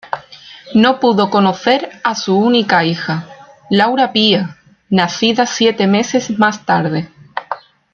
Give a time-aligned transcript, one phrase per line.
[0.73, 3.27] No pudo conocer a su única hija,
[3.69, 4.57] Laura Pía,
[4.89, 7.07] nacida siete meses más tarde.